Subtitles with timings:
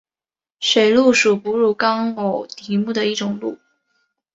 [0.59, 3.59] 水鹿属哺乳纲偶蹄目的一种鹿。